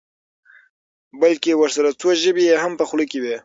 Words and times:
بلکې 1.21 1.51
ورسره 1.61 1.89
څو 2.01 2.09
ژبې 2.23 2.43
یې 2.49 2.55
هم 2.63 2.73
په 2.79 2.83
خوله 2.89 3.05
کې 3.11 3.17
وي. 3.23 3.35